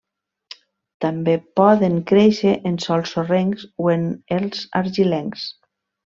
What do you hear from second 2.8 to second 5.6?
sòls sorrencs o en els argilencs.